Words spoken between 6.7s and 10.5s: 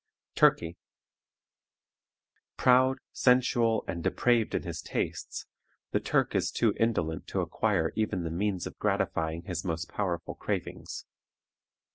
indolent to acquire even the means of gratifying his most powerful